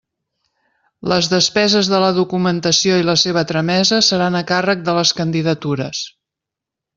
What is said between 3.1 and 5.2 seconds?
seua tramesa seran a càrrec de les